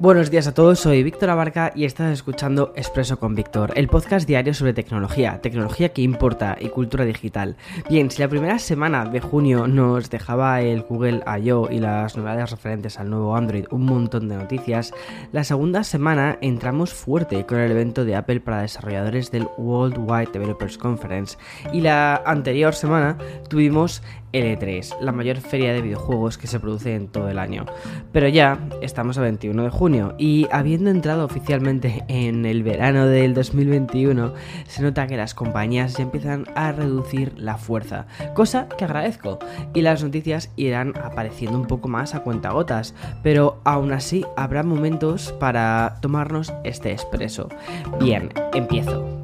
Buenos 0.00 0.30
días 0.30 0.46
a 0.46 0.54
todos, 0.54 0.80
soy 0.80 1.02
Víctor 1.02 1.28
Abarca 1.28 1.72
y 1.74 1.84
estás 1.84 2.10
escuchando 2.10 2.72
Expreso 2.74 3.18
con 3.18 3.34
Víctor, 3.34 3.74
el 3.76 3.88
podcast 3.88 4.26
diario 4.26 4.54
sobre 4.54 4.72
tecnología, 4.72 5.42
tecnología 5.42 5.90
que 5.90 6.00
importa 6.00 6.56
y 6.58 6.70
cultura 6.70 7.04
digital. 7.04 7.56
Bien, 7.90 8.10
si 8.10 8.22
la 8.22 8.28
primera 8.28 8.58
semana 8.58 9.04
de 9.04 9.20
junio 9.20 9.66
nos 9.66 10.08
dejaba 10.08 10.62
el 10.62 10.80
Google 10.84 11.22
I.O. 11.26 11.68
y 11.70 11.80
las 11.80 12.16
novedades 12.16 12.50
referentes 12.50 12.98
al 12.98 13.10
nuevo 13.10 13.36
Android 13.36 13.66
un 13.70 13.84
montón 13.84 14.30
de 14.30 14.36
noticias, 14.36 14.94
la 15.32 15.44
segunda 15.44 15.84
semana 15.84 16.38
entramos 16.40 16.94
fuerte 16.94 17.44
con 17.44 17.58
el 17.58 17.70
evento 17.70 18.06
de 18.06 18.16
Apple 18.16 18.40
para 18.40 18.62
desarrolladores 18.62 19.30
del 19.30 19.48
Worldwide 19.58 20.32
Developers 20.32 20.78
Conference 20.78 21.36
y 21.74 21.82
la 21.82 22.22
anterior 22.24 22.74
semana 22.74 23.18
tuvimos 23.50 24.02
L3, 24.32 25.00
la 25.00 25.12
mayor 25.12 25.38
feria 25.38 25.72
de 25.72 25.82
videojuegos 25.82 26.38
que 26.38 26.46
se 26.46 26.60
produce 26.60 26.94
en 26.94 27.08
todo 27.08 27.28
el 27.28 27.38
año. 27.38 27.66
Pero 28.12 28.28
ya 28.28 28.58
estamos 28.82 29.18
a 29.18 29.22
21 29.22 29.64
de 29.64 29.70
junio 29.70 30.14
y 30.18 30.46
habiendo 30.50 30.90
entrado 30.90 31.24
oficialmente 31.24 32.04
en 32.08 32.46
el 32.46 32.62
verano 32.62 33.06
del 33.06 33.34
2021, 33.34 34.32
se 34.66 34.82
nota 34.82 35.06
que 35.06 35.16
las 35.16 35.34
compañías 35.34 35.96
ya 35.96 36.04
empiezan 36.04 36.46
a 36.54 36.72
reducir 36.72 37.32
la 37.38 37.56
fuerza, 37.56 38.06
cosa 38.34 38.68
que 38.68 38.84
agradezco, 38.84 39.38
y 39.74 39.82
las 39.82 40.02
noticias 40.02 40.50
irán 40.56 40.94
apareciendo 41.02 41.58
un 41.58 41.66
poco 41.66 41.88
más 41.88 42.14
a 42.14 42.20
cuentagotas, 42.20 42.94
pero 43.22 43.60
aún 43.64 43.92
así 43.92 44.24
habrá 44.36 44.62
momentos 44.62 45.32
para 45.32 45.96
tomarnos 46.00 46.52
este 46.64 46.92
expreso. 46.92 47.48
Bien, 47.98 48.30
empiezo. 48.54 49.19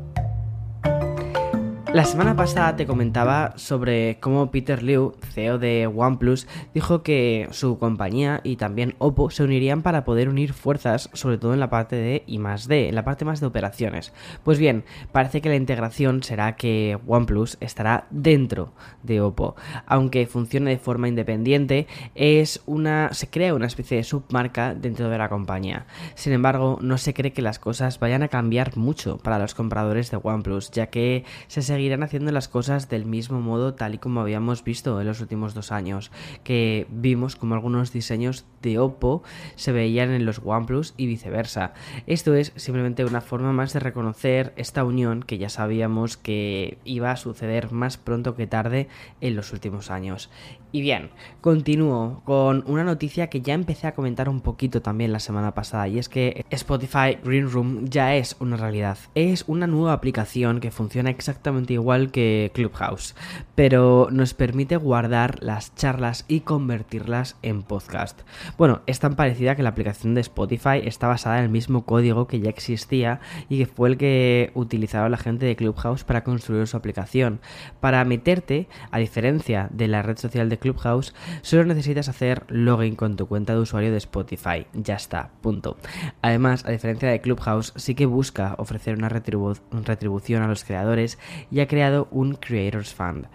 La 1.94 2.04
semana 2.04 2.36
pasada 2.36 2.76
te 2.76 2.84
comentaba 2.84 3.54
sobre 3.56 4.18
cómo 4.20 4.50
Peter 4.50 4.82
Liu, 4.82 5.14
CEO 5.32 5.58
de 5.58 5.86
OnePlus, 5.86 6.46
dijo 6.74 7.02
que 7.02 7.48
su 7.52 7.78
compañía 7.78 8.40
y 8.44 8.56
también 8.56 8.96
Oppo 8.98 9.30
se 9.30 9.44
unirían 9.44 9.80
para 9.80 10.04
poder 10.04 10.28
unir 10.28 10.52
fuerzas, 10.52 11.08
sobre 11.14 11.38
todo 11.38 11.54
en 11.54 11.60
la 11.60 11.70
parte 11.70 11.96
de 11.96 12.22
I 12.26 12.38
D, 12.68 12.88
en 12.88 12.94
la 12.94 13.04
parte 13.04 13.24
más 13.24 13.40
de 13.40 13.46
operaciones. 13.46 14.12
Pues 14.44 14.58
bien, 14.58 14.84
parece 15.10 15.40
que 15.40 15.48
la 15.48 15.56
integración 15.56 16.22
será 16.22 16.56
que 16.56 16.98
OnePlus 17.06 17.56
estará 17.60 18.06
dentro 18.10 18.74
de 19.02 19.22
Oppo. 19.22 19.56
Aunque 19.86 20.26
funcione 20.26 20.72
de 20.72 20.78
forma 20.78 21.08
independiente, 21.08 21.86
es 22.14 22.62
una, 22.66 23.14
se 23.14 23.30
crea 23.30 23.54
una 23.54 23.66
especie 23.66 23.96
de 23.96 24.04
submarca 24.04 24.74
dentro 24.74 25.08
de 25.08 25.16
la 25.18 25.30
compañía. 25.30 25.86
Sin 26.14 26.34
embargo, 26.34 26.78
no 26.82 26.98
se 26.98 27.14
cree 27.14 27.32
que 27.32 27.42
las 27.42 27.58
cosas 27.58 28.00
vayan 28.00 28.22
a 28.22 28.28
cambiar 28.28 28.76
mucho 28.76 29.16
para 29.16 29.38
los 29.38 29.54
compradores 29.54 30.10
de 30.10 30.18
OnePlus, 30.22 30.72
ya 30.72 30.88
que 30.88 31.24
se 31.46 31.62
seguirá 31.62 31.85
irán 31.86 32.02
haciendo 32.02 32.32
las 32.32 32.48
cosas 32.48 32.88
del 32.88 33.06
mismo 33.06 33.40
modo 33.40 33.74
tal 33.74 33.94
y 33.94 33.98
como 33.98 34.20
habíamos 34.20 34.64
visto 34.64 35.00
en 35.00 35.06
los 35.06 35.20
últimos 35.20 35.54
dos 35.54 35.72
años, 35.72 36.10
que 36.44 36.86
vimos 36.90 37.36
como 37.36 37.54
algunos 37.54 37.92
diseños 37.92 38.44
de 38.62 38.78
Oppo 38.78 39.22
se 39.54 39.72
veían 39.72 40.10
en 40.10 40.26
los 40.26 40.40
OnePlus 40.44 40.94
y 40.96 41.06
viceversa. 41.06 41.72
Esto 42.06 42.34
es 42.34 42.52
simplemente 42.56 43.04
una 43.04 43.20
forma 43.20 43.52
más 43.52 43.72
de 43.72 43.80
reconocer 43.80 44.52
esta 44.56 44.84
unión 44.84 45.22
que 45.22 45.38
ya 45.38 45.48
sabíamos 45.48 46.16
que 46.16 46.78
iba 46.84 47.10
a 47.10 47.16
suceder 47.16 47.72
más 47.72 47.96
pronto 47.96 48.34
que 48.34 48.46
tarde 48.46 48.88
en 49.20 49.36
los 49.36 49.52
últimos 49.52 49.90
años. 49.90 50.30
Y 50.72 50.82
bien, 50.82 51.10
continúo 51.40 52.22
con 52.24 52.64
una 52.66 52.84
noticia 52.84 53.28
que 53.28 53.40
ya 53.40 53.54
empecé 53.54 53.86
a 53.86 53.94
comentar 53.94 54.28
un 54.28 54.40
poquito 54.40 54.82
también 54.82 55.12
la 55.12 55.20
semana 55.20 55.54
pasada 55.54 55.88
y 55.88 55.98
es 55.98 56.08
que 56.08 56.44
Spotify 56.50 57.16
Green 57.24 57.50
Room 57.50 57.86
ya 57.86 58.14
es 58.14 58.36
una 58.40 58.56
realidad. 58.56 58.98
Es 59.14 59.44
una 59.46 59.66
nueva 59.66 59.92
aplicación 59.92 60.60
que 60.60 60.70
funciona 60.70 61.10
exactamente 61.10 61.65
igual 61.72 62.10
que 62.10 62.50
Clubhouse, 62.54 63.14
pero 63.54 64.08
nos 64.10 64.34
permite 64.34 64.76
guardar 64.76 65.42
las 65.42 65.74
charlas 65.74 66.24
y 66.28 66.40
convertirlas 66.40 67.36
en 67.42 67.62
podcast. 67.62 68.20
Bueno, 68.58 68.82
es 68.86 69.00
tan 69.00 69.16
parecida 69.16 69.56
que 69.56 69.62
la 69.62 69.70
aplicación 69.70 70.14
de 70.14 70.20
Spotify 70.20 70.80
está 70.84 71.08
basada 71.08 71.38
en 71.38 71.44
el 71.44 71.50
mismo 71.50 71.84
código 71.84 72.26
que 72.26 72.40
ya 72.40 72.50
existía 72.50 73.20
y 73.48 73.58
que 73.58 73.66
fue 73.66 73.88
el 73.88 73.96
que 73.96 74.50
utilizaba 74.54 75.08
la 75.08 75.16
gente 75.16 75.46
de 75.46 75.56
Clubhouse 75.56 76.04
para 76.04 76.24
construir 76.24 76.66
su 76.66 76.76
aplicación. 76.76 77.40
Para 77.80 78.04
meterte, 78.04 78.68
a 78.90 78.98
diferencia 78.98 79.68
de 79.72 79.88
la 79.88 80.02
red 80.02 80.18
social 80.18 80.48
de 80.48 80.58
Clubhouse, 80.58 81.14
solo 81.42 81.64
necesitas 81.64 82.08
hacer 82.08 82.44
login 82.48 82.96
con 82.96 83.16
tu 83.16 83.26
cuenta 83.26 83.54
de 83.54 83.60
usuario 83.60 83.90
de 83.90 83.98
Spotify. 83.98 84.66
Ya 84.74 84.94
está, 84.96 85.30
punto. 85.40 85.76
Además, 86.22 86.64
a 86.66 86.70
diferencia 86.70 87.08
de 87.08 87.20
Clubhouse, 87.20 87.72
sí 87.76 87.94
que 87.94 88.06
busca 88.06 88.54
ofrecer 88.58 88.96
una 88.96 89.08
retribución 89.08 90.42
a 90.42 90.48
los 90.48 90.64
creadores 90.64 91.18
y 91.50 91.55
ha 91.60 91.68
creado 91.68 92.08
un 92.10 92.34
Creators 92.34 92.94
Fund, 92.94 93.26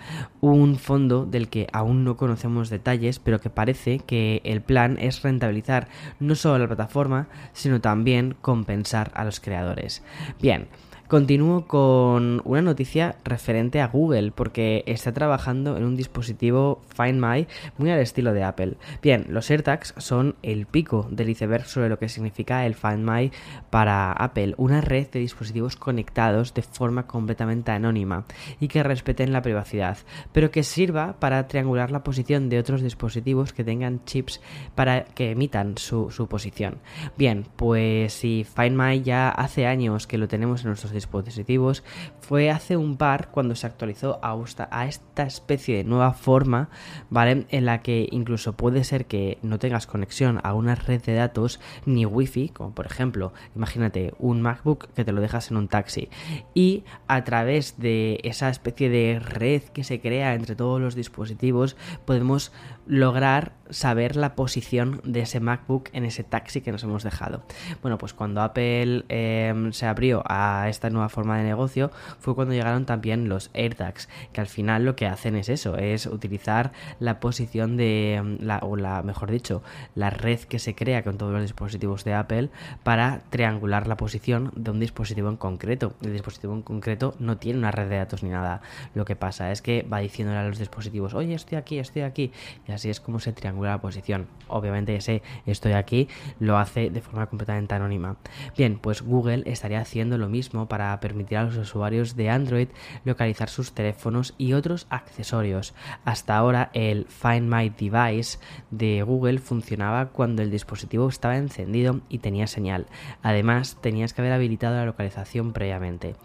un 0.42 0.78
fondo 0.78 1.26
del 1.26 1.50
que 1.50 1.68
aún 1.74 2.04
no 2.04 2.18
conocemos 2.18 2.70
detalles, 2.70 3.20
pero 3.20 3.40
que 3.40 3.50
parece 3.50 4.00
que 4.00 4.42
el 4.44 4.62
plan 4.62 4.98
es 5.00 5.22
rentabilizar 5.22 5.88
no 6.20 6.36
solo 6.36 6.60
la 6.60 6.68
plataforma, 6.68 7.28
sino 7.54 7.82
también 7.82 8.36
compensar 8.42 9.12
a 9.16 9.24
los 9.24 9.40
creadores. 9.40 10.04
Bien, 10.42 10.68
Continúo 11.12 11.68
con 11.68 12.42
una 12.46 12.62
noticia 12.62 13.18
referente 13.26 13.82
a 13.82 13.88
Google, 13.88 14.32
porque 14.32 14.86
está 14.88 15.12
trabajando 15.12 15.76
en 15.76 15.84
un 15.84 15.98
dispositivo 15.98 16.82
Find 16.96 17.22
My 17.22 17.48
muy 17.78 17.92
al 17.92 18.00
estilo 18.00 18.32
de 18.32 18.46
Apple. 18.46 18.78
Bien, 19.02 19.26
los 19.28 19.52
AirTags 19.52 19.94
son 19.98 20.38
el 20.42 20.68
pico 20.68 21.10
del 21.12 21.28
iceberg 21.28 21.66
sobre 21.66 21.90
lo 21.90 22.00
que 22.00 22.08
significa 22.08 22.66
el 22.66 22.76
Find 22.76 23.06
My 23.06 23.30
para 23.70 24.14
Apple, 24.14 24.56
una 24.56 24.80
red 24.80 25.10
de 25.10 25.20
dispositivos 25.20 25.76
conectados 25.76 26.54
de 26.54 26.62
forma 26.62 27.08
completamente 27.08 27.72
anónima 27.72 28.24
y 28.62 28.70
que 28.70 28.82
respeten 28.82 29.34
la 29.34 29.42
privacidad, 29.42 29.98
pero 30.32 30.50
que 30.50 30.64
sirva 30.64 31.20
para 31.20 31.46
triangular 31.50 31.92
la 31.92 32.06
posición 32.06 32.48
de 32.48 32.58
otros 32.58 32.82
dispositivos 32.82 33.52
que 33.52 33.66
tengan 33.66 34.06
chips 34.06 34.40
para 34.76 35.04
que 35.04 35.32
emitan 35.32 35.78
su, 35.78 36.08
posición. 36.30 36.78
Bien, 37.18 37.46
pues 37.58 38.14
si 38.14 38.46
Find 38.46 38.78
My 38.82 39.02
ya 39.02 39.28
hace 39.28 39.66
años 39.68 40.08
que 40.08 40.18
lo 40.18 40.30
tenemos 40.30 40.62
en 40.62 40.68
nuestros 40.68 40.94
dispositivos, 40.94 41.01
dispositivos 41.02 41.84
fue 42.20 42.50
hace 42.50 42.78
un 42.78 42.98
par 42.98 43.30
cuando 43.30 43.56
se 43.56 43.68
actualizó 43.68 44.20
a, 44.22 44.86
esta 44.88 45.24
especie 45.24 45.78
de 45.78 45.84
nueva 45.84 46.14
forma, 46.14 46.70
¿vale? 47.10 47.46
En 47.50 47.66
la 47.66 47.82
que 47.82 48.08
incluso 48.12 48.54
puede 48.54 48.84
ser 48.84 49.06
que 49.06 49.38
no 49.42 49.60
tengas 49.60 49.88
conexión 49.88 50.40
a 50.44 50.54
una 50.54 50.76
red 50.76 51.02
de 51.02 51.14
datos 51.14 51.60
ni 51.86 52.06
wifi, 52.06 52.50
como 52.50 52.74
por 52.74 52.86
ejemplo, 52.86 53.34
imagínate 53.56 54.14
un 54.20 54.42
MacBook 54.42 54.90
que 54.94 55.06
te 55.06 55.12
lo 55.12 55.22
dejas 55.22 55.52
en 55.52 55.58
un 55.58 55.68
taxi 55.68 56.10
y 56.54 56.84
a 57.08 57.24
través 57.24 57.80
de 57.80 58.20
esa 58.24 58.50
especie 58.50 58.90
de 58.90 59.20
red 59.20 59.64
que 59.64 59.84
se 59.84 60.00
crea 60.00 60.34
entre 60.34 60.56
todos 60.56 60.80
los 60.80 60.96
dispositivos 60.96 61.76
podemos 62.06 62.52
lograr 62.86 63.54
saber 63.70 64.16
la 64.16 64.36
posición 64.36 65.02
de 65.04 65.22
ese 65.22 65.40
MacBook 65.40 65.90
en 65.94 66.06
ese 66.06 66.24
taxi 66.24 66.62
que 66.62 66.72
nos 66.72 66.84
hemos 66.84 67.04
dejado. 67.04 67.44
Bueno, 67.82 67.98
pues 67.98 68.14
cuando 68.14 68.42
Apple 68.42 69.06
em, 69.08 69.72
se 69.72 69.86
abrió 69.86 70.24
a 70.26 70.68
esta 70.70 70.90
nueva 70.92 71.10
forma 71.10 71.38
de 71.38 71.44
negocio 71.44 71.92
fue 72.20 72.36
cuando 72.36 72.54
llegaron 72.54 72.86
también 72.86 73.30
los 73.30 73.50
AirTags, 73.54 74.10
que 74.34 74.42
al 74.42 74.48
final 74.48 74.86
lo 74.86 74.96
que 74.96 75.08
hacen 75.08 75.36
es 75.36 75.50
eso, 75.50 75.78
es 75.78 76.06
utilizar 76.06 76.72
la 77.00 77.20
posición 77.20 77.78
de, 77.78 78.16
em, 78.16 78.38
la, 78.40 78.60
o 78.60 78.76
la, 78.76 79.04
mejor 79.04 79.32
dicho, 79.32 79.64
la 79.96 80.10
red 80.10 80.40
que 80.40 80.60
se 80.60 80.76
crea 80.76 81.04
con 81.04 81.18
todos 81.18 81.34
los 81.34 81.42
dispositivos 81.42 82.04
de 82.04 82.14
Apple 82.14 82.50
para 82.84 83.22
triangular 83.30 83.88
la 83.88 83.98
posición 83.98 84.52
de 84.56 84.72
un 84.72 84.80
dispositivo 84.80 85.30
en 85.30 85.38
concreto. 85.38 85.94
El 86.02 86.14
dispositivo 86.14 86.54
en 86.54 86.62
concreto 86.62 87.16
no 87.20 87.38
tiene 87.38 87.60
una 87.60 87.72
red 87.72 87.90
de 87.90 87.98
datos 87.98 88.24
ni 88.24 88.30
nada. 88.30 88.62
Lo 88.96 89.06
que 89.06 89.16
pasa 89.16 89.52
es 89.52 89.62
que 89.62 89.84
va 89.84 90.00
diciéndole 90.00 90.40
a 90.40 90.48
los 90.48 90.60
dispositivos, 90.60 91.14
oye, 91.14 91.34
estoy 91.34 91.58
aquí, 91.58 91.80
estoy 91.80 92.04
aquí, 92.04 92.32
y 92.68 92.72
así 92.72 92.90
es 92.90 93.00
como 93.00 93.20
se 93.20 93.34
triangula 93.34 93.72
la 93.72 93.82
posición. 93.82 94.28
Obviamente 94.48 94.96
ese 94.96 95.22
estoy 95.46 95.74
aquí 95.74 96.08
lo 96.40 96.58
hace 96.58 96.90
de 96.90 97.02
forma 97.02 97.28
completamente 97.28 97.76
anónima. 97.76 98.18
Bien, 98.58 98.80
pues 98.80 99.02
Google 99.02 99.44
estaría 99.46 99.80
haciendo 99.80 100.18
lo 100.18 100.30
mismo 100.30 100.68
para 100.68 100.81
para 100.82 101.00
permitir 101.00 101.38
a 101.38 101.44
los 101.44 101.58
usuarios 101.58 102.16
de 102.16 102.32
Android 102.32 102.68
localizar 103.06 103.50
sus 103.50 103.72
teléfonos 103.72 104.34
y 104.40 104.54
otros 104.54 104.88
accesorios. 104.90 105.76
Hasta 106.06 106.36
ahora 106.36 106.72
el 106.74 107.06
Find 107.06 107.54
My 107.54 107.70
Device 107.70 108.40
de 108.72 109.04
Google 109.04 109.38
funcionaba 109.38 110.08
cuando 110.08 110.42
el 110.42 110.50
dispositivo 110.50 111.08
estaba 111.08 111.38
encendido 111.38 112.02
y 112.10 112.18
tenía 112.18 112.48
señal. 112.48 112.88
Además, 113.22 113.78
tenías 113.80 114.14
que 114.14 114.22
haber 114.22 114.34
habilitado 114.34 114.76
la 114.76 114.88
localización 114.88 115.54
previamente. 115.54 116.16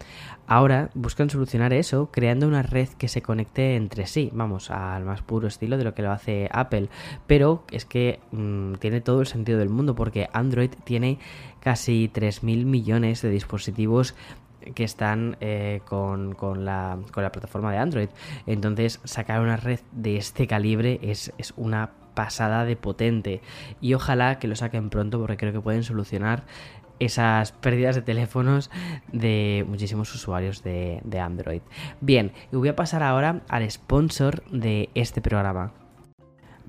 Ahora 0.47 0.89
buscan 0.95 1.29
solucionar 1.29 1.71
eso 1.73 2.09
creando 2.11 2.47
una 2.47 2.63
red 2.63 2.87
que 2.97 3.09
se 3.09 3.21
conecte 3.21 3.75
entre 3.75 4.07
sí, 4.07 4.31
vamos, 4.33 4.71
al 4.71 5.05
más 5.05 5.21
puro 5.21 5.47
estilo 5.47 5.77
de 5.77 5.83
lo 5.83 5.93
que 5.93 6.01
lo 6.01 6.11
hace 6.11 6.49
Apple. 6.51 6.89
Pero 7.27 7.63
es 7.69 7.85
que 7.85 8.21
mm, 8.31 8.75
tiene 8.75 9.01
todo 9.01 9.21
el 9.21 9.27
sentido 9.27 9.59
del 9.59 9.69
mundo 9.69 9.93
porque 9.93 10.29
Android 10.33 10.71
tiene 10.83 11.19
casi 11.59 12.09
3.000 12.13 12.63
millones 12.63 13.21
de 13.21 13.29
dispositivos 13.29 14.15
que 14.75 14.83
están 14.83 15.37
eh, 15.39 15.81
con, 15.85 16.35
la, 16.65 16.99
con, 17.11 17.23
la, 17.23 17.31
plataforma 17.31 17.71
de 17.71 17.77
Android. 17.77 18.09
Entonces, 18.45 18.99
sacar 19.03 19.41
una 19.41 19.57
red 19.57 19.79
de 19.91 20.17
este 20.17 20.47
calibre 20.47 20.99
es, 21.01 21.33
es 21.37 21.53
una 21.57 21.91
pasada 22.13 22.65
de 22.65 22.75
potente. 22.75 23.41
Y 23.81 23.93
ojalá 23.93 24.39
que 24.39 24.47
lo 24.47 24.55
saquen 24.55 24.89
pronto 24.89 25.19
porque 25.19 25.37
creo 25.37 25.53
que 25.53 25.61
pueden 25.61 25.83
solucionar 25.83 26.43
esas 26.99 27.51
pérdidas 27.51 27.95
de 27.95 28.01
teléfonos 28.01 28.71
de 29.11 29.63
muchísimos 29.67 30.13
usuarios 30.15 30.63
de, 30.63 30.99
de 31.03 31.19
Android. 31.19 31.61
Bien, 32.01 32.31
y 32.51 32.55
voy 32.55 32.69
a 32.69 32.75
pasar 32.75 33.03
ahora 33.03 33.41
al 33.49 33.69
sponsor 33.69 34.43
de 34.49 34.89
este 34.95 35.21
programa. 35.21 35.73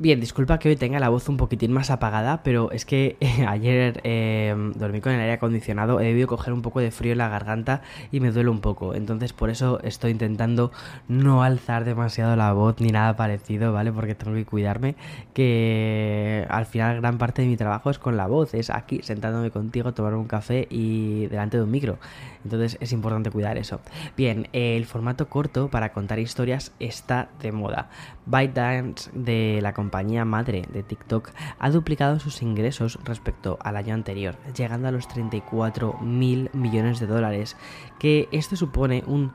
Bien, 0.00 0.20
disculpa 0.20 0.60
que 0.60 0.68
hoy 0.68 0.76
tenga 0.76 1.00
la 1.00 1.08
voz 1.08 1.28
un 1.28 1.36
poquitín 1.36 1.72
más 1.72 1.90
apagada, 1.90 2.44
pero 2.44 2.70
es 2.70 2.84
que 2.84 3.16
ayer 3.48 4.00
em, 4.04 4.72
dormí 4.74 5.00
con 5.00 5.10
el 5.10 5.18
aire 5.18 5.32
acondicionado, 5.32 5.98
he 5.98 6.04
debido 6.04 6.28
coger 6.28 6.52
un 6.52 6.62
poco 6.62 6.78
de 6.78 6.92
frío 6.92 7.10
en 7.10 7.18
la 7.18 7.28
garganta 7.28 7.82
y 8.12 8.20
me 8.20 8.30
duele 8.30 8.48
un 8.48 8.60
poco. 8.60 8.94
Entonces 8.94 9.32
por 9.32 9.50
eso 9.50 9.80
estoy 9.82 10.12
intentando 10.12 10.70
no 11.08 11.42
alzar 11.42 11.84
demasiado 11.84 12.36
la 12.36 12.52
voz 12.52 12.80
ni 12.80 12.90
nada 12.90 13.16
parecido, 13.16 13.72
¿vale? 13.72 13.90
Porque 13.90 14.14
tengo 14.14 14.36
que 14.36 14.44
cuidarme, 14.44 14.94
que 15.34 16.46
al 16.48 16.66
final 16.66 17.00
gran 17.00 17.18
parte 17.18 17.42
de 17.42 17.48
mi 17.48 17.56
trabajo 17.56 17.90
es 17.90 17.98
con 17.98 18.16
la 18.16 18.28
voz, 18.28 18.54
es 18.54 18.70
aquí 18.70 19.00
sentándome 19.02 19.50
contigo, 19.50 19.94
tomar 19.94 20.14
un 20.14 20.28
café 20.28 20.68
y 20.70 21.26
delante 21.26 21.56
de 21.56 21.64
un 21.64 21.72
micro. 21.72 21.98
Entonces 22.44 22.78
es 22.80 22.92
importante 22.92 23.32
cuidar 23.32 23.58
eso. 23.58 23.80
Bien, 24.16 24.46
el 24.52 24.86
formato 24.86 25.28
corto 25.28 25.66
para 25.70 25.92
contar 25.92 26.20
historias 26.20 26.70
está 26.78 27.30
de 27.40 27.50
moda. 27.50 27.90
ByteDance 28.26 29.10
de 29.12 29.58
la 29.60 29.72
compañía 29.72 29.87
madre 30.24 30.64
de 30.72 30.82
TikTok 30.82 31.30
ha 31.58 31.70
duplicado 31.70 32.20
sus 32.20 32.42
ingresos 32.42 32.98
respecto 33.04 33.58
al 33.62 33.76
año 33.76 33.94
anterior, 33.94 34.36
llegando 34.56 34.88
a 34.88 34.92
los 34.92 35.08
34 35.08 35.98
mil 36.00 36.50
millones 36.52 37.00
de 37.00 37.06
dólares, 37.06 37.56
que 37.98 38.28
esto 38.32 38.56
supone 38.56 39.04
un 39.06 39.32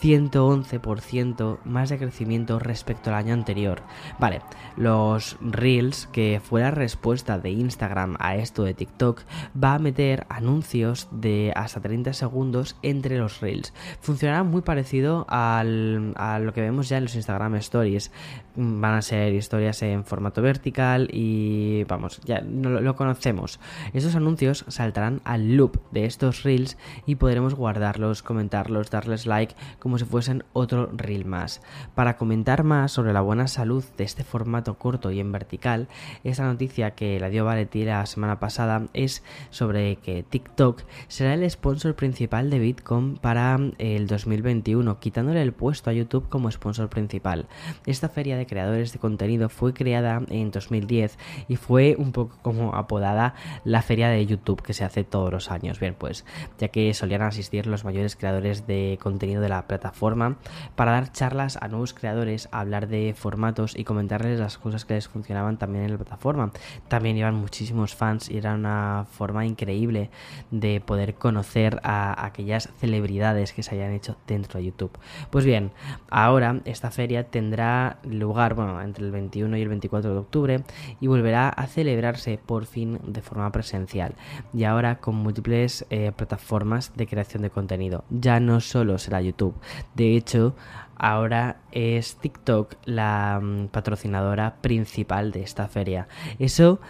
111% 0.00 1.58
más 1.64 1.90
de 1.90 1.98
crecimiento 1.98 2.58
respecto 2.58 3.10
al 3.10 3.16
año 3.16 3.34
anterior. 3.34 3.82
Vale, 4.18 4.42
los 4.76 5.36
Reels, 5.40 6.06
que 6.12 6.40
fue 6.42 6.60
la 6.62 6.70
respuesta 6.70 7.38
de 7.38 7.50
Instagram 7.50 8.16
a 8.18 8.36
esto 8.36 8.64
de 8.64 8.74
TikTok, 8.74 9.22
va 9.62 9.74
a 9.74 9.78
meter 9.78 10.26
anuncios 10.28 11.08
de 11.10 11.52
hasta 11.54 11.80
30 11.80 12.12
segundos 12.12 12.76
entre 12.82 13.18
los 13.18 13.40
Reels. 13.40 13.72
Funcionará 14.00 14.42
muy 14.42 14.62
parecido 14.62 15.26
al, 15.28 16.12
a 16.16 16.38
lo 16.38 16.52
que 16.52 16.60
vemos 16.60 16.88
ya 16.88 16.98
en 16.98 17.04
los 17.04 17.14
Instagram 17.14 17.56
Stories. 17.56 18.10
Van 18.56 18.94
a 18.94 19.02
ser 19.02 19.32
historias 19.34 19.82
en 19.82 20.04
formato 20.04 20.42
vertical 20.42 21.08
y 21.12 21.84
vamos, 21.84 22.20
ya 22.24 22.40
lo, 22.40 22.80
lo 22.80 22.96
conocemos. 22.96 23.60
Estos 23.92 24.16
anuncios 24.16 24.64
saltarán 24.68 25.20
al 25.24 25.56
loop 25.56 25.80
de 25.90 26.04
estos 26.04 26.42
Reels 26.42 26.76
y 27.06 27.16
podremos 27.16 27.54
guardarlos, 27.54 28.22
comentarlos, 28.22 28.90
darles 28.90 29.26
like 29.26 29.54
como 29.80 29.98
si 29.98 30.04
fuesen 30.04 30.44
otro 30.52 30.90
reel 30.92 31.24
más. 31.24 31.60
Para 31.94 32.16
comentar 32.16 32.62
más 32.62 32.92
sobre 32.92 33.12
la 33.12 33.20
buena 33.20 33.48
salud 33.48 33.84
de 33.96 34.04
este 34.04 34.22
formato 34.22 34.74
corto 34.78 35.10
y 35.10 35.18
en 35.18 35.32
vertical, 35.32 35.88
esta 36.22 36.44
noticia 36.44 36.92
que 36.92 37.18
la 37.18 37.28
dio 37.28 37.44
Valetti 37.44 37.84
la 37.84 38.06
semana 38.06 38.38
pasada 38.38 38.86
es 38.92 39.24
sobre 39.50 39.96
que 39.96 40.22
TikTok 40.22 40.82
será 41.08 41.34
el 41.34 41.50
sponsor 41.50 41.94
principal 41.94 42.50
de 42.50 42.58
Bitcoin 42.58 43.16
para 43.16 43.58
el 43.78 44.06
2021, 44.06 45.00
quitándole 45.00 45.42
el 45.42 45.52
puesto 45.52 45.90
a 45.90 45.92
YouTube 45.92 46.28
como 46.28 46.50
sponsor 46.50 46.88
principal. 46.88 47.46
Esta 47.86 48.08
feria 48.08 48.36
de 48.36 48.46
creadores 48.46 48.92
de 48.92 48.98
contenido 48.98 49.48
fue 49.48 49.72
creada 49.72 50.22
en 50.28 50.50
2010 50.50 51.18
y 51.48 51.56
fue 51.56 51.96
un 51.98 52.12
poco 52.12 52.36
como 52.42 52.74
apodada 52.74 53.34
la 53.64 53.82
feria 53.82 54.08
de 54.08 54.26
YouTube 54.26 54.62
que 54.62 54.74
se 54.74 54.84
hace 54.84 55.04
todos 55.04 55.32
los 55.32 55.50
años. 55.50 55.80
Bien, 55.80 55.94
pues 55.98 56.24
ya 56.58 56.68
que 56.68 56.92
solían 56.94 57.22
asistir 57.22 57.66
los 57.66 57.84
mayores 57.84 58.16
creadores 58.16 58.66
de 58.66 58.98
contenido 59.02 59.40
de 59.40 59.48
la 59.48 59.66
plataforma 59.70 60.36
para 60.74 60.92
dar 60.92 61.12
charlas 61.12 61.56
a 61.60 61.68
nuevos 61.68 61.94
creadores, 61.94 62.48
hablar 62.50 62.88
de 62.88 63.14
formatos 63.16 63.78
y 63.78 63.84
comentarles 63.84 64.40
las 64.40 64.58
cosas 64.58 64.84
que 64.84 64.94
les 64.94 65.06
funcionaban 65.06 65.58
también 65.58 65.84
en 65.84 65.92
la 65.92 65.96
plataforma. 65.96 66.50
También 66.88 67.16
iban 67.16 67.36
muchísimos 67.36 67.94
fans 67.94 68.28
y 68.28 68.38
era 68.38 68.54
una 68.54 69.06
forma 69.12 69.46
increíble 69.46 70.10
de 70.50 70.80
poder 70.80 71.14
conocer 71.14 71.80
a 71.84 72.26
aquellas 72.26 72.68
celebridades 72.80 73.52
que 73.52 73.62
se 73.62 73.76
hayan 73.76 73.92
hecho 73.92 74.16
dentro 74.26 74.58
de 74.58 74.66
YouTube. 74.66 74.98
Pues 75.30 75.44
bien, 75.44 75.70
ahora 76.10 76.60
esta 76.64 76.90
feria 76.90 77.30
tendrá 77.30 77.98
lugar 78.02 78.54
bueno, 78.54 78.82
entre 78.82 79.04
el 79.04 79.12
21 79.12 79.56
y 79.56 79.62
el 79.62 79.68
24 79.68 80.12
de 80.12 80.18
octubre 80.18 80.64
y 81.00 81.06
volverá 81.06 81.48
a 81.48 81.66
celebrarse 81.68 82.38
por 82.44 82.66
fin 82.66 82.98
de 83.06 83.22
forma 83.22 83.52
presencial 83.52 84.14
y 84.52 84.64
ahora 84.64 84.96
con 84.96 85.14
múltiples 85.14 85.86
eh, 85.90 86.10
plataformas 86.16 86.92
de 86.96 87.06
creación 87.06 87.42
de 87.42 87.50
contenido. 87.50 88.04
Ya 88.10 88.40
no 88.40 88.60
solo 88.60 88.98
será 88.98 89.20
YouTube, 89.20 89.59
de 89.94 90.16
hecho, 90.16 90.54
ahora 90.96 91.56
es 91.72 92.16
TikTok 92.16 92.76
la 92.84 93.40
mm, 93.42 93.68
patrocinadora 93.68 94.56
principal 94.60 95.32
de 95.32 95.42
esta 95.42 95.68
feria. 95.68 96.08
Eso 96.38 96.80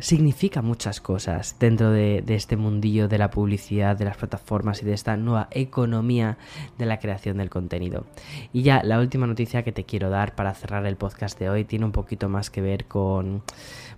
significa 0.00 0.62
muchas 0.62 1.00
cosas 1.00 1.56
dentro 1.58 1.90
de, 1.90 2.22
este 2.28 2.56
mundillo 2.56 3.08
de 3.08 3.18
la 3.18 3.30
publicidad, 3.30 3.96
de 3.96 4.04
las 4.04 4.16
plataformas 4.16 4.82
y 4.82 4.86
de 4.86 4.92
esta 4.92 5.16
nueva 5.16 5.48
economía 5.50 6.38
de 6.78 6.86
la 6.86 6.98
creación 6.98 7.38
del 7.38 7.50
contenido. 7.50 8.06
Y 8.52 8.62
ya 8.62 8.82
la 8.82 9.00
última 9.00 9.26
noticia 9.26 9.62
que 9.62 9.72
te 9.72 9.84
quiero 9.84 10.10
dar 10.10 10.34
para 10.34 10.54
cerrar 10.54 10.86
el 10.86 10.96
podcast 10.96 11.38
de 11.38 11.50
hoy 11.50 11.64
tiene 11.64 11.84
un 11.84 11.92
poquito 11.92 12.28
más 12.28 12.50
que 12.50 12.60
ver 12.60 12.86
con, 12.86 13.42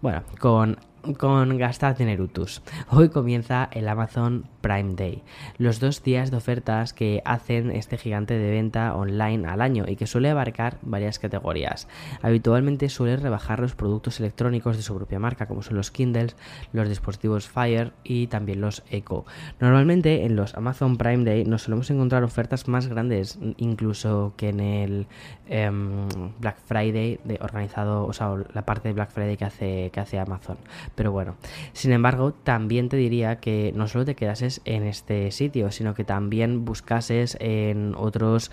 bueno, 0.00 0.22
con 0.38 0.78
con 1.18 1.56
gastar 1.56 1.96
Dinerutus. 1.96 2.62
Hoy 2.90 3.08
comienza 3.08 3.68
el 3.72 3.88
Amazon 3.88 4.44
Prime 4.60 4.94
Day, 4.94 5.22
los 5.58 5.80
dos 5.80 6.02
días 6.02 6.30
de 6.30 6.36
ofertas 6.36 6.92
que 6.92 7.22
hacen 7.24 7.70
este 7.70 7.96
gigante 7.96 8.38
de 8.38 8.50
venta 8.50 8.94
online 8.94 9.48
al 9.48 9.62
año 9.62 9.84
y 9.88 9.96
que 9.96 10.06
suele 10.06 10.30
abarcar 10.30 10.78
varias 10.82 11.18
categorías. 11.18 11.88
Habitualmente 12.22 12.88
suele 12.88 13.16
rebajar 13.16 13.60
los 13.60 13.74
productos 13.74 14.20
electrónicos 14.20 14.76
de 14.76 14.82
su 14.82 14.94
propia 14.94 15.18
marca, 15.18 15.46
como 15.46 15.62
son 15.62 15.76
los 15.76 15.90
Kindles, 15.90 16.36
los 16.72 16.88
dispositivos 16.88 17.48
Fire 17.48 17.92
y 18.04 18.26
también 18.26 18.60
los 18.60 18.82
Echo. 18.90 19.24
Normalmente 19.60 20.24
en 20.24 20.36
los 20.36 20.54
Amazon 20.54 20.96
Prime 20.96 21.24
Day 21.24 21.44
nos 21.44 21.62
solemos 21.62 21.90
encontrar 21.90 22.24
ofertas 22.24 22.68
más 22.68 22.86
grandes, 22.86 23.38
incluso 23.56 24.34
que 24.36 24.50
en 24.50 24.60
el 24.60 25.06
em, 25.48 26.08
Black 26.38 26.58
Friday 26.66 27.20
de 27.24 27.38
organizado, 27.40 28.06
o 28.06 28.12
sea, 28.12 28.34
la 28.52 28.66
parte 28.66 28.88
de 28.88 28.94
Black 28.94 29.10
Friday 29.10 29.36
que 29.36 29.44
hace, 29.44 29.90
que 29.92 30.00
hace 30.00 30.18
Amazon. 30.18 30.58
Pero 30.94 31.12
bueno, 31.12 31.36
sin 31.72 31.92
embargo, 31.92 32.32
también 32.32 32.88
te 32.88 32.96
diría 32.96 33.36
que 33.36 33.72
no 33.74 33.88
solo 33.88 34.04
te 34.04 34.14
quedases 34.14 34.60
en 34.64 34.84
este 34.84 35.30
sitio, 35.30 35.70
sino 35.70 35.94
que 35.94 36.04
también 36.04 36.64
buscases 36.64 37.36
en 37.40 37.94
otros 37.96 38.50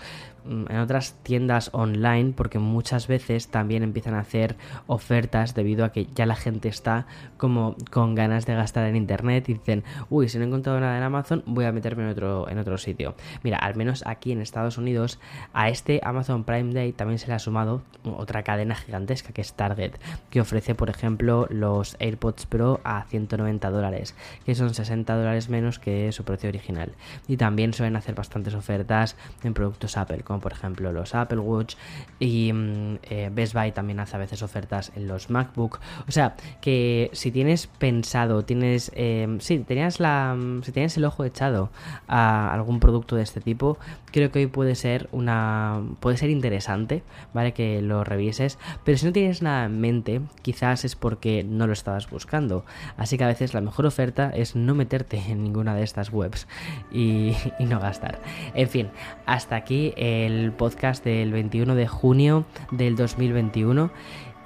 Mm, 0.48 0.64
en 0.70 0.78
otras 0.78 1.14
tiendas 1.22 1.68
online 1.72 2.32
porque 2.34 2.58
muchas 2.58 3.06
veces 3.06 3.48
también 3.48 3.82
empiezan 3.82 4.14
a 4.14 4.20
hacer 4.20 4.56
ofertas 4.86 5.54
debido 5.54 5.84
a 5.84 5.92
que 5.92 6.06
ya 6.06 6.24
la 6.24 6.36
gente 6.36 6.68
está 6.68 7.06
como 7.36 7.76
con 7.90 8.14
ganas 8.14 8.46
de 8.46 8.54
gastar 8.54 8.86
en 8.86 8.96
internet 8.96 9.48
y 9.48 9.54
dicen, 9.54 9.84
uy, 10.08 10.28
si 10.28 10.38
no 10.38 10.44
he 10.44 10.46
encontrado 10.46 10.80
nada 10.80 10.96
en 10.96 11.02
Amazon, 11.02 11.42
voy 11.44 11.66
a 11.66 11.72
meterme 11.72 12.04
en 12.04 12.10
otro, 12.10 12.48
en 12.48 12.58
otro 12.58 12.78
sitio. 12.78 13.14
Mira, 13.42 13.58
al 13.58 13.76
menos 13.76 14.04
aquí 14.06 14.32
en 14.32 14.40
Estados 14.40 14.78
Unidos, 14.78 15.18
a 15.52 15.68
este 15.68 16.00
Amazon 16.02 16.44
Prime 16.44 16.72
Day 16.72 16.92
también 16.92 17.18
se 17.18 17.26
le 17.26 17.34
ha 17.34 17.38
sumado 17.38 17.82
otra 18.04 18.42
cadena 18.42 18.74
gigantesca 18.74 19.32
que 19.32 19.42
es 19.42 19.52
Target, 19.52 19.92
que 20.30 20.40
ofrece, 20.40 20.74
por 20.74 20.88
ejemplo, 20.88 21.46
los 21.50 21.96
AirPods 22.00 22.27
Pro 22.46 22.80
a 22.84 23.04
190 23.04 23.70
dólares, 23.70 24.14
que 24.44 24.54
son 24.54 24.74
60 24.74 25.16
dólares 25.16 25.48
menos 25.48 25.78
que 25.78 26.12
su 26.12 26.24
precio 26.24 26.48
original. 26.48 26.92
Y 27.26 27.36
también 27.36 27.72
suelen 27.72 27.96
hacer 27.96 28.14
bastantes 28.14 28.54
ofertas 28.54 29.16
en 29.42 29.54
productos 29.54 29.96
Apple, 29.96 30.22
como 30.22 30.40
por 30.40 30.52
ejemplo 30.52 30.92
los 30.92 31.14
Apple 31.14 31.38
Watch 31.38 31.76
y 32.18 32.52
mm, 32.52 32.98
eh, 33.02 33.30
Best 33.32 33.54
Buy 33.54 33.72
también 33.72 34.00
hace 34.00 34.16
a 34.16 34.18
veces 34.18 34.42
ofertas 34.42 34.92
en 34.96 35.06
los 35.06 35.30
MacBook. 35.30 35.80
O 36.06 36.12
sea, 36.12 36.36
que 36.60 37.10
si 37.12 37.30
tienes 37.30 37.66
pensado, 37.66 38.44
tienes, 38.44 38.90
eh, 38.94 39.36
sí, 39.40 39.58
tenías 39.60 40.00
la, 40.00 40.34
mm, 40.36 40.62
si 40.62 40.72
tienes 40.72 40.96
el 40.96 41.04
ojo 41.04 41.24
echado 41.24 41.70
a 42.06 42.52
algún 42.52 42.80
producto 42.80 43.16
de 43.16 43.22
este 43.22 43.40
tipo, 43.40 43.78
creo 44.12 44.30
que 44.30 44.40
hoy 44.40 44.46
puede 44.46 44.74
ser 44.74 45.08
una, 45.12 45.82
puede 46.00 46.16
ser 46.16 46.30
interesante, 46.30 47.02
¿vale? 47.34 47.52
Que 47.52 47.82
lo 47.82 48.04
revises, 48.04 48.58
pero 48.84 48.98
si 48.98 49.06
no 49.06 49.12
tienes 49.12 49.42
nada 49.42 49.66
en 49.66 49.80
mente, 49.80 50.20
quizás 50.42 50.84
es 50.84 50.96
porque 50.96 51.44
no 51.44 51.66
lo 51.66 51.72
estabas, 51.72 52.06
buscando. 52.18 52.64
Así 52.96 53.16
que 53.16 53.22
a 53.22 53.28
veces 53.28 53.54
la 53.54 53.60
mejor 53.60 53.86
oferta 53.86 54.30
es 54.34 54.56
no 54.56 54.74
meterte 54.74 55.22
en 55.28 55.44
ninguna 55.44 55.76
de 55.76 55.84
estas 55.84 56.12
webs 56.12 56.48
y, 56.90 57.36
no 57.60 57.78
gastar. 57.78 58.18
En 58.54 58.68
fin, 58.68 58.88
hasta 59.24 59.54
aquí 59.54 59.92
el 59.96 60.50
podcast 60.50 61.04
del 61.04 61.30
21 61.30 61.76
de 61.76 61.86
junio 61.86 62.44
del 62.72 62.96
2021. 62.96 63.92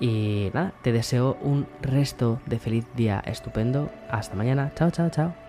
Y 0.00 0.50
nada, 0.52 0.75
te 0.83 0.93
deseo 0.93 1.38
un 1.41 1.67
resto 1.81 2.41
de 2.45 2.59
feliz 2.59 2.85
día 2.95 3.23
estupendo. 3.25 3.91
Hasta 4.11 4.35
mañana. 4.35 4.73
Chao, 4.75 4.91
chao, 4.91 5.09
chao. 5.09 5.42